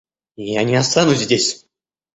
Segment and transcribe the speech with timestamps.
[0.45, 1.67] Я не останусь здесь.